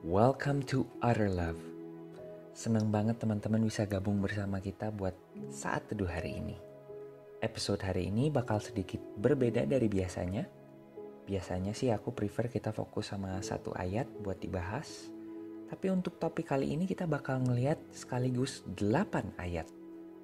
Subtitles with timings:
[0.00, 1.60] Welcome to Utter Love.
[2.56, 5.12] Senang banget teman-teman bisa gabung bersama kita buat
[5.52, 6.56] saat teduh hari ini.
[7.44, 10.48] Episode hari ini bakal sedikit berbeda dari biasanya.
[11.28, 15.12] Biasanya sih aku prefer kita fokus sama satu ayat buat dibahas.
[15.68, 19.68] Tapi untuk topik kali ini kita bakal ngeliat sekaligus 8 ayat.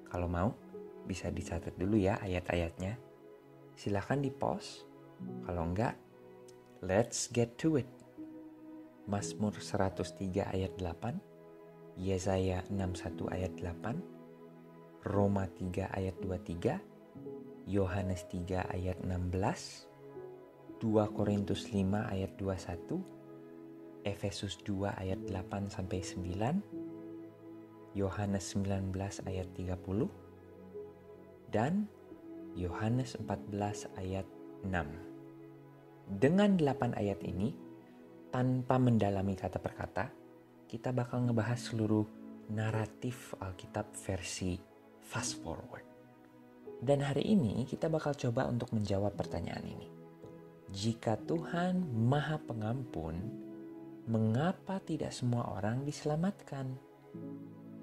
[0.09, 0.57] Kalau mau,
[1.05, 2.97] bisa dicatat dulu ya ayat-ayatnya.
[3.77, 4.89] Silahkan di pause.
[5.45, 5.93] Kalau enggak,
[6.87, 7.89] let's get to it.
[9.11, 11.19] Mazmur 103 ayat 8,
[11.99, 13.99] Yesaya 61 ayat 8,
[15.03, 16.79] Roma 3 ayat 23,
[17.67, 19.83] Yohanes 3 ayat 16,
[20.79, 26.63] 2 Korintus 5 ayat 21, Efesus 2 ayat 8 sampai 9,
[27.99, 28.95] Yohanes 19
[29.27, 30.07] ayat 30,
[31.51, 31.91] dan
[32.55, 34.27] Yohanes 14 ayat
[34.63, 35.16] 6.
[36.07, 37.51] Dengan 8 ayat ini,
[38.31, 40.05] tanpa mendalami kata per kata,
[40.63, 42.07] kita bakal ngebahas seluruh
[42.47, 44.55] naratif Alkitab versi
[45.03, 45.83] fast forward.
[46.79, 49.87] Dan hari ini kita bakal coba untuk menjawab pertanyaan ini.
[50.71, 53.15] Jika Tuhan Maha Pengampun,
[54.07, 56.71] mengapa tidak semua orang diselamatkan?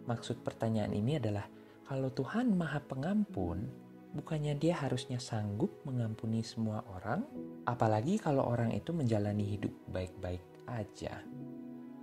[0.08, 1.44] Maksud pertanyaan ini adalah
[1.84, 3.68] kalau Tuhan Maha Pengampun,
[4.16, 7.24] bukannya dia harusnya sanggup mengampuni semua orang?
[7.64, 11.24] Apalagi kalau orang itu menjalani hidup baik-baik aja.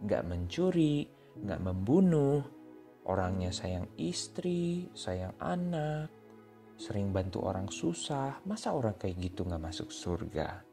[0.02, 1.06] Nggak mencuri,
[1.38, 2.42] nggak membunuh,
[3.06, 6.10] orangnya sayang istri, sayang anak,
[6.82, 10.66] sering bantu orang susah, masa orang kayak gitu nggak masuk surga?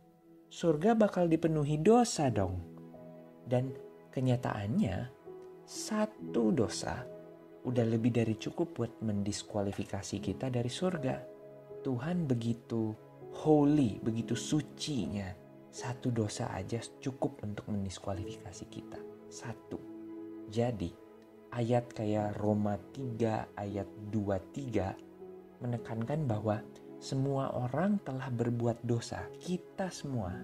[0.51, 2.59] surga bakal dipenuhi dosa dong.
[3.47, 3.71] Dan
[4.11, 5.07] kenyataannya
[5.63, 7.07] satu dosa
[7.63, 11.17] udah lebih dari cukup buat mendiskualifikasi kita dari surga.
[11.83, 12.95] Tuhan begitu
[13.43, 15.31] holy, begitu sucinya.
[15.73, 19.01] Satu dosa aja cukup untuk mendiskualifikasi kita.
[19.31, 19.81] Satu.
[20.53, 20.93] Jadi,
[21.55, 26.61] ayat kayak Roma 3 ayat 23 menekankan bahwa
[26.99, 29.25] semua orang telah berbuat dosa.
[29.41, 30.35] Kita semua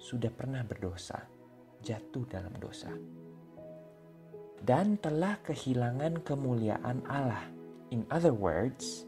[0.00, 1.20] sudah pernah berdosa,
[1.84, 2.90] jatuh dalam dosa
[4.64, 7.44] dan telah kehilangan kemuliaan Allah.
[7.92, 9.04] In other words,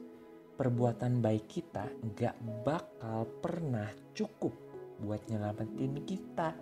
[0.61, 4.53] perbuatan baik kita gak bakal pernah cukup
[5.01, 6.53] buat nyelamatin kita.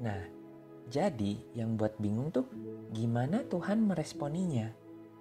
[0.00, 0.20] Nah,
[0.88, 2.48] jadi yang buat bingung tuh
[2.90, 4.72] gimana Tuhan meresponinya?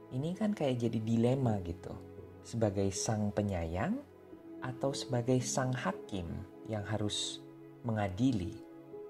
[0.10, 1.94] Ini kan kayak jadi dilema gitu.
[2.42, 4.00] Sebagai sang penyayang
[4.64, 6.26] atau sebagai sang hakim
[6.72, 7.44] yang harus
[7.84, 8.56] mengadili.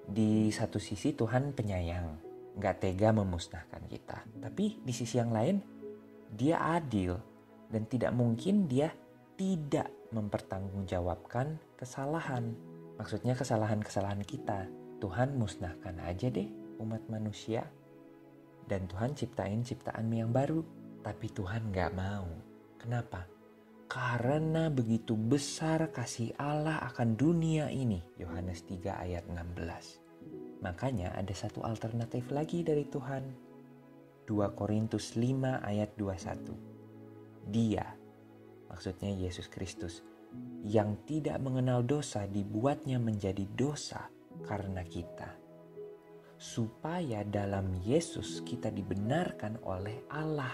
[0.10, 2.29] Di satu sisi Tuhan penyayang,
[2.60, 4.28] nggak tega memusnahkan kita.
[4.44, 5.64] Tapi di sisi yang lain,
[6.30, 7.16] dia adil
[7.72, 8.92] dan tidak mungkin dia
[9.40, 12.54] tidak mempertanggungjawabkan kesalahan.
[13.00, 14.68] Maksudnya kesalahan-kesalahan kita.
[15.00, 16.52] Tuhan musnahkan aja deh
[16.84, 17.64] umat manusia.
[18.68, 20.60] Dan Tuhan ciptain ciptaan yang baru.
[21.00, 22.28] Tapi Tuhan gak mau.
[22.76, 23.24] Kenapa?
[23.90, 28.04] Karena begitu besar kasih Allah akan dunia ini.
[28.20, 30.09] Yohanes 3 ayat 16.
[30.60, 33.24] Makanya ada satu alternatif lagi dari Tuhan.
[34.28, 37.50] 2 Korintus 5 ayat 21.
[37.50, 37.88] Dia,
[38.70, 40.06] maksudnya Yesus Kristus,
[40.62, 44.06] yang tidak mengenal dosa dibuatnya menjadi dosa
[44.46, 45.34] karena kita.
[46.40, 50.54] Supaya dalam Yesus kita dibenarkan oleh Allah.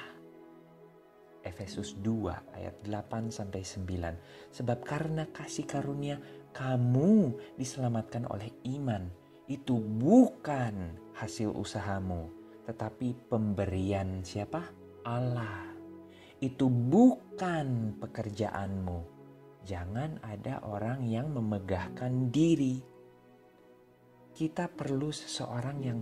[1.45, 4.55] Efesus 2 ayat 8 sampai 9.
[4.55, 6.17] Sebab karena kasih karunia
[6.55, 9.24] kamu diselamatkan oleh iman.
[9.45, 12.33] Itu bukan hasil usahamu,
[12.65, 14.57] tetapi pemberian siapa?
[15.05, 15.69] Allah.
[16.41, 18.99] Itu bukan pekerjaanmu,
[19.61, 22.81] jangan ada orang yang memegahkan diri.
[24.33, 26.01] Kita perlu seseorang yang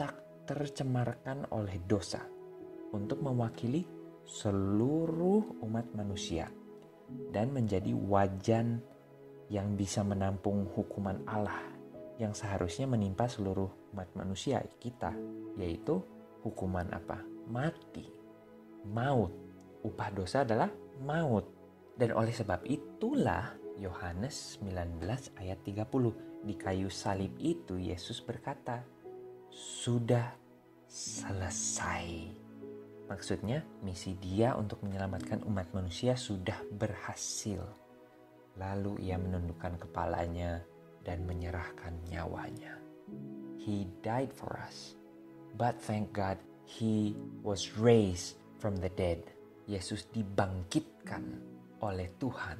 [0.00, 2.24] tak tercemarkan oleh dosa
[2.96, 3.84] untuk mewakili
[4.24, 6.48] seluruh umat manusia
[7.28, 8.80] dan menjadi wajan
[9.52, 11.69] yang bisa menampung hukuman Allah
[12.20, 15.16] yang seharusnya menimpa seluruh umat manusia kita,
[15.56, 16.04] yaitu
[16.44, 17.24] hukuman apa?
[17.48, 18.04] Mati,
[18.84, 19.32] maut.
[19.80, 20.68] Upah dosa adalah
[21.00, 21.48] maut.
[21.96, 25.00] Dan oleh sebab itulah Yohanes 19
[25.40, 28.84] ayat 30 di kayu salib itu Yesus berkata,
[29.48, 30.36] "Sudah
[30.84, 32.36] selesai."
[33.08, 37.64] Maksudnya, misi Dia untuk menyelamatkan umat manusia sudah berhasil.
[38.54, 40.62] Lalu Ia menundukkan kepalanya
[41.10, 42.78] dan menyerahkan nyawanya.
[43.58, 44.94] He died for us.
[45.58, 49.26] But thank God, He was raised from the dead.
[49.66, 51.22] Yesus dibangkitkan
[51.82, 52.58] oleh Tuhan.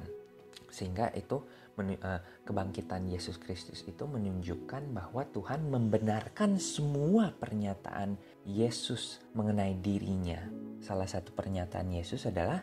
[0.71, 1.39] Sehingga itu
[1.79, 10.43] eh, kebangkitan Yesus Kristus itu menunjukkan bahwa Tuhan membenarkan semua pernyataan Yesus mengenai dirinya.
[10.83, 12.63] Salah satu pernyataan Yesus adalah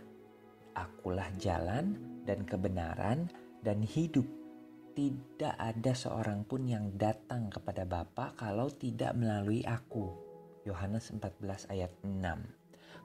[0.75, 1.95] akulah jalan
[2.27, 3.27] dan kebenaran
[3.63, 4.46] dan hidup.
[4.97, 10.09] Tidak ada seorang pun yang datang kepada Bapa kalau tidak melalui aku.
[10.65, 12.17] Yohanes 14 ayat 6.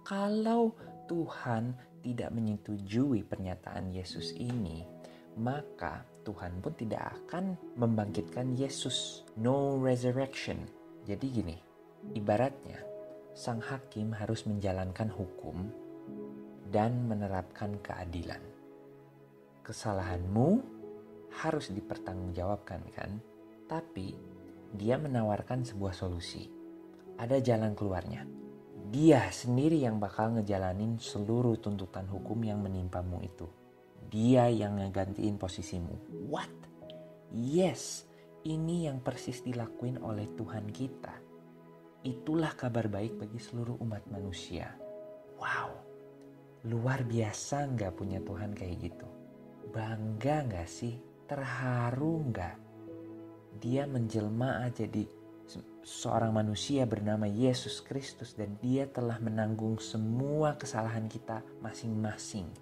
[0.01, 0.73] Kalau
[1.05, 4.89] Tuhan tidak menyetujui pernyataan Yesus ini,
[5.37, 9.29] maka Tuhan pun tidak akan membangkitkan Yesus.
[9.37, 10.65] No resurrection.
[11.05, 11.57] Jadi gini,
[12.17, 12.81] ibaratnya
[13.37, 15.69] sang hakim harus menjalankan hukum
[16.73, 18.41] dan menerapkan keadilan.
[19.61, 20.72] Kesalahanmu
[21.41, 23.11] harus dipertanggungjawabkan kan?
[23.65, 24.13] Tapi
[24.77, 26.45] dia menawarkan sebuah solusi.
[27.17, 28.43] Ada jalan keluarnya
[28.93, 33.49] dia sendiri yang bakal ngejalanin seluruh tuntutan hukum yang menimpamu itu.
[34.13, 36.29] Dia yang ngegantiin posisimu.
[36.29, 36.53] What?
[37.33, 38.05] Yes,
[38.45, 41.17] ini yang persis dilakuin oleh Tuhan kita.
[42.05, 44.77] Itulah kabar baik bagi seluruh umat manusia.
[45.41, 45.73] Wow,
[46.69, 49.09] luar biasa nggak punya Tuhan kayak gitu.
[49.73, 51.01] Bangga nggak sih?
[51.33, 52.57] Terharu nggak?
[53.57, 55.09] Dia menjelma jadi
[55.81, 62.53] seorang manusia bernama Yesus Kristus dan dia telah menanggung semua kesalahan kita masing-masing.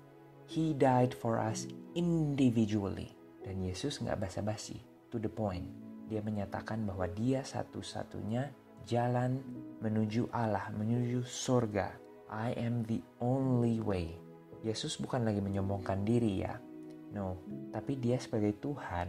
[0.46, 1.67] He died for us
[1.99, 3.11] individually.
[3.43, 4.78] Dan Yesus nggak basa-basi,
[5.11, 5.67] to the point.
[6.06, 8.55] Dia menyatakan bahwa dia satu-satunya
[8.87, 9.43] jalan
[9.82, 11.90] menuju Allah, menuju surga.
[12.31, 14.15] I am the only way.
[14.62, 16.69] Yesus bukan lagi menyombongkan diri ya.
[17.10, 17.43] No,
[17.74, 19.08] tapi dia sebagai Tuhan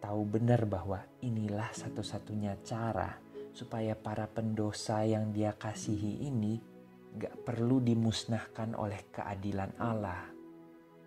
[0.00, 3.20] tahu benar bahwa inilah satu-satunya cara
[3.52, 6.56] supaya para pendosa yang dia kasihi ini
[7.14, 10.24] gak perlu dimusnahkan oleh keadilan Allah.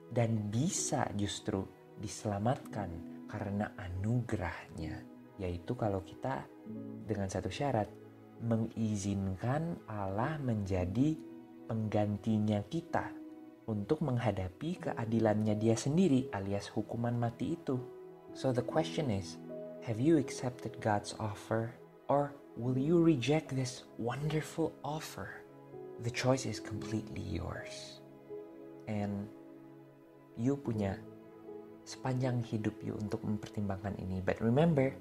[0.08, 1.66] Dan bisa justru
[2.00, 2.90] diselamatkan
[3.28, 6.46] karena anugerahnya yaitu kalau kita
[7.06, 7.86] dengan satu syarat
[8.42, 11.14] mengizinkan Allah menjadi
[11.70, 13.10] penggantinya kita
[13.68, 17.78] untuk menghadapi keadilannya dia sendiri alias hukuman mati itu.
[18.32, 19.36] So the question is,
[19.84, 21.76] have you accepted God's offer
[22.08, 25.44] Or will you reject this wonderful offer?
[26.08, 28.00] The choice is completely yours.
[28.88, 29.28] And
[30.40, 30.96] you punya
[31.84, 34.24] sepanjang hidup you untuk mempertimbangkan ini.
[34.24, 34.96] But remember,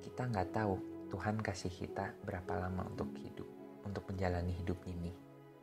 [0.00, 0.80] kita nggak tahu
[1.12, 3.48] Tuhan kasih kita berapa lama untuk hidup,
[3.84, 5.12] untuk menjalani hidup ini.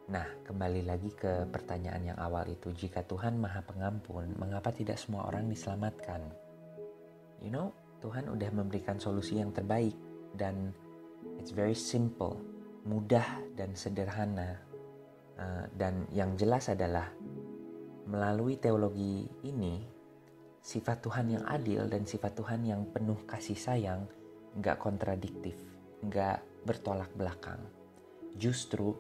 [0.10, 2.74] Nah, kembali lagi ke pertanyaan yang awal itu.
[2.74, 6.26] Jika Tuhan maha pengampun, mengapa tidak semua orang diselamatkan?
[7.38, 7.70] You know,
[8.02, 9.94] Tuhan udah memberikan solusi yang terbaik
[10.34, 10.74] dan
[11.38, 12.42] it's very simple,
[12.82, 14.58] mudah dan sederhana.
[15.38, 17.10] Uh, dan yang jelas adalah
[18.10, 19.82] melalui teologi ini
[20.62, 24.06] sifat Tuhan yang adil dan sifat Tuhan yang penuh kasih sayang
[24.58, 25.56] nggak kontradiktif,
[26.04, 27.62] nggak bertolak belakang.
[28.36, 28.94] Justru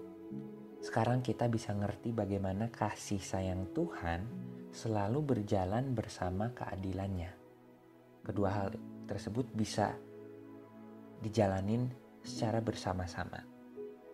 [0.81, 4.25] sekarang kita bisa ngerti bagaimana kasih sayang Tuhan
[4.73, 7.29] selalu berjalan bersama keadilannya.
[8.25, 8.73] Kedua hal
[9.05, 9.93] tersebut bisa
[11.21, 11.85] dijalanin
[12.25, 13.45] secara bersama-sama.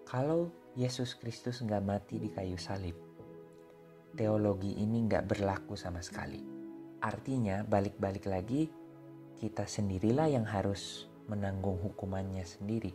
[0.04, 3.00] Kalau Yesus Kristus nggak mati di kayu salib,
[4.20, 6.44] teologi ini nggak berlaku sama sekali.
[7.00, 8.68] Artinya balik-balik lagi
[9.40, 12.92] kita sendirilah yang harus menanggung hukumannya sendiri.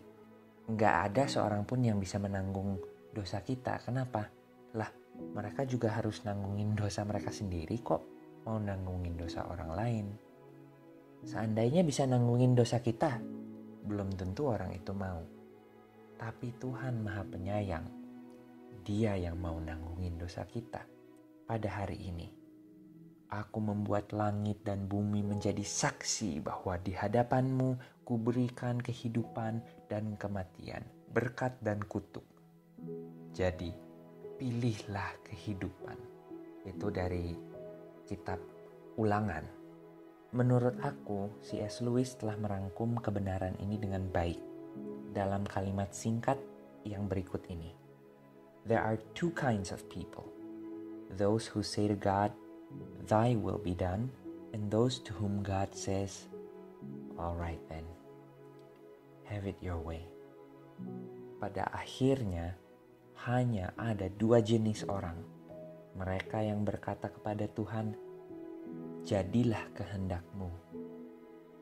[0.68, 3.78] Nggak ada seorang pun yang bisa menanggung dosa kita.
[3.84, 4.26] Kenapa?
[4.74, 4.88] Lah,
[5.36, 8.02] mereka juga harus nanggungin dosa mereka sendiri kok.
[8.48, 10.06] Mau nanggungin dosa orang lain.
[11.22, 13.22] Seandainya bisa nanggungin dosa kita,
[13.86, 15.22] belum tentu orang itu mau.
[16.18, 17.86] Tapi Tuhan Maha Penyayang,
[18.82, 20.82] Dia yang mau nanggungin dosa kita
[21.46, 22.26] pada hari ini.
[23.30, 30.82] Aku membuat langit dan bumi menjadi saksi bahwa di hadapanmu kuberikan kehidupan dan kematian,
[31.14, 32.31] berkat dan kutuk.
[33.32, 33.70] Jadi,
[34.36, 35.98] pilihlah kehidupan.
[36.66, 37.34] Itu dari
[38.06, 38.38] kitab
[38.98, 39.46] ulangan.
[40.32, 41.84] Menurut aku, C.S.
[41.84, 44.40] Lewis telah merangkum kebenaran ini dengan baik
[45.12, 46.40] dalam kalimat singkat
[46.88, 47.76] yang berikut ini.
[48.64, 50.24] There are two kinds of people.
[51.12, 52.32] Those who say to God,
[53.04, 54.08] Thy will be done,
[54.56, 56.30] and those to whom God says,
[57.20, 57.84] All right then,
[59.28, 60.08] have it your way.
[61.36, 62.56] Pada akhirnya,
[63.22, 65.14] hanya ada dua jenis orang.
[65.94, 67.94] Mereka yang berkata kepada Tuhan,
[69.06, 70.50] "Jadilah kehendakmu,"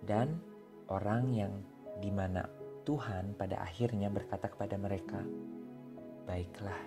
[0.09, 0.41] dan
[0.89, 1.53] orang yang
[2.01, 2.49] di mana
[2.89, 5.21] Tuhan pada akhirnya berkata kepada mereka,
[6.25, 6.81] "Baiklah,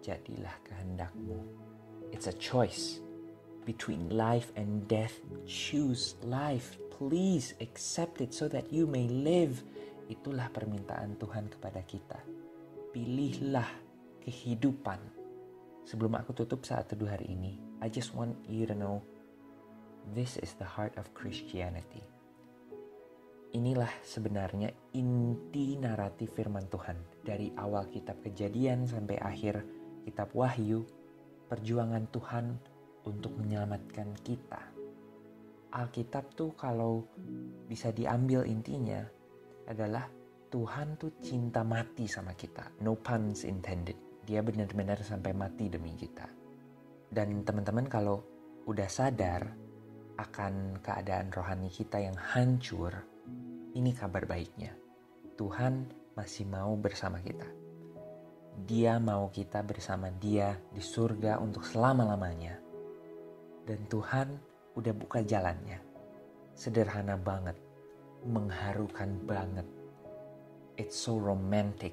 [0.00, 1.36] jadilah kehendakmu."
[2.08, 3.04] It's a choice
[3.68, 6.80] between life and death, choose life.
[6.96, 9.60] Please accept it so that you may live.
[10.08, 12.37] Itulah permintaan Tuhan kepada kita.
[12.98, 13.70] Pilihlah
[14.26, 14.98] kehidupan.
[15.86, 19.06] Sebelum aku tutup saat teduh hari ini, I just want you to know
[20.18, 22.02] this is the heart of Christianity.
[23.54, 29.62] Inilah sebenarnya inti naratif firman Tuhan dari awal kitab Kejadian sampai akhir
[30.02, 30.82] kitab Wahyu.
[31.46, 32.58] Perjuangan Tuhan
[33.06, 34.74] untuk menyelamatkan kita.
[35.70, 37.06] Alkitab tuh kalau
[37.62, 39.06] bisa diambil intinya
[39.70, 40.17] adalah
[40.48, 42.80] Tuhan tuh cinta mati sama kita.
[42.80, 44.24] No puns intended.
[44.24, 46.24] Dia benar-benar sampai mati demi kita.
[47.08, 48.20] Dan teman-teman kalau
[48.68, 49.44] udah sadar
[50.16, 52.92] akan keadaan rohani kita yang hancur,
[53.76, 54.72] ini kabar baiknya.
[55.36, 57.46] Tuhan masih mau bersama kita.
[58.58, 62.68] Dia mau kita bersama dia di surga untuk selama-lamanya
[63.68, 64.28] dan Tuhan
[64.80, 65.76] udah buka jalannya.
[66.56, 67.54] Sederhana banget,
[68.24, 69.77] mengharukan banget.
[70.88, 71.92] It's so romantic.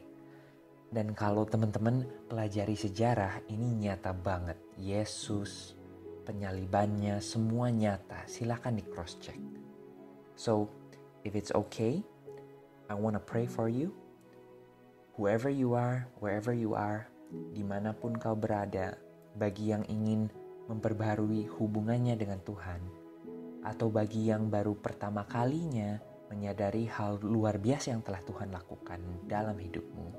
[0.87, 4.55] Dan kalau teman-teman pelajari sejarah, ini nyata banget.
[4.79, 5.75] Yesus,
[6.23, 8.23] penyalibannya, semua nyata.
[8.23, 9.35] Silahkan di cross check.
[10.39, 10.71] So,
[11.27, 11.99] if it's okay,
[12.87, 13.91] I wanna pray for you.
[15.19, 17.11] Whoever you are, wherever you are,
[17.51, 18.95] di mana pun kau berada,
[19.35, 20.31] bagi yang ingin
[20.71, 22.79] memperbarui hubungannya dengan Tuhan,
[23.59, 25.99] atau bagi yang baru pertama kalinya
[26.31, 30.09] menyadari hal luar biasa yang telah Tuhan lakukan dalam hidupmu,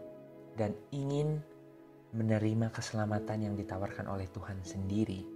[0.54, 1.42] dan ingin
[2.14, 5.26] menerima keselamatan yang ditawarkan oleh Tuhan sendiri,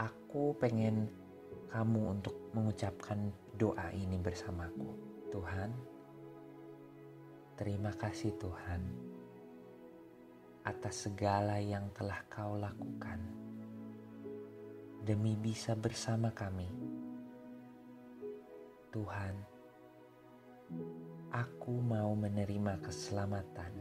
[0.00, 1.06] aku pengen
[1.68, 4.88] kamu untuk mengucapkan doa ini bersamaku.
[5.28, 5.70] Tuhan,
[7.60, 8.80] terima kasih Tuhan
[10.64, 13.20] atas segala yang telah kau lakukan
[15.04, 16.68] demi bisa bersama kami.
[18.92, 19.57] Tuhan,
[21.32, 23.72] aku mau menerima keselamatan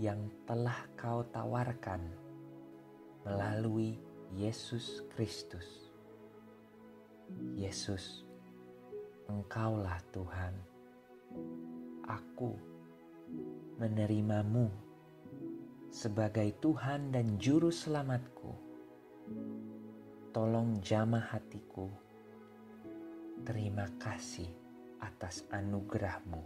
[0.00, 2.00] yang telah Kau tawarkan
[3.26, 4.00] melalui
[4.32, 5.92] Yesus Kristus.
[7.54, 8.26] Yesus,
[9.30, 10.54] Engkaulah Tuhan.
[12.10, 12.58] Aku
[13.78, 14.66] menerimamu
[15.94, 18.50] sebagai Tuhan dan Juru Selamatku
[20.34, 21.86] tolong jamah hatiku.
[23.46, 24.69] Terima kasih
[25.00, 26.44] atas anugerahmu.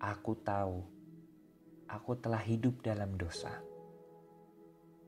[0.00, 0.80] Aku tahu
[1.88, 3.52] aku telah hidup dalam dosa.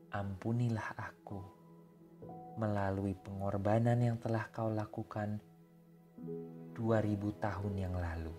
[0.09, 1.41] Ampunilah aku
[2.57, 5.37] melalui pengorbanan yang telah kau lakukan
[6.73, 8.35] 2000 tahun yang lalu.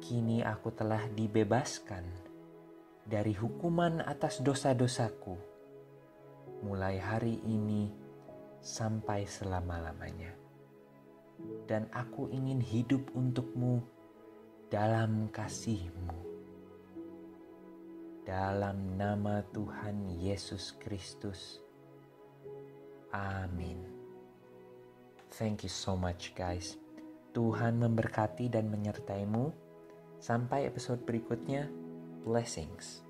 [0.00, 2.04] Kini aku telah dibebaskan
[3.06, 5.34] dari hukuman atas dosa-dosaku
[6.60, 7.88] mulai hari ini
[8.60, 10.49] sampai selama-lamanya.
[11.68, 13.82] Dan aku ingin hidup untukmu
[14.70, 16.18] dalam kasih-Mu.
[18.22, 21.58] Dalam nama Tuhan Yesus Kristus.
[23.10, 23.82] Amin.
[25.34, 26.78] Thank you so much guys.
[27.34, 29.50] Tuhan memberkati dan menyertaimu.
[30.22, 31.66] Sampai episode berikutnya.
[32.26, 33.09] Blessings.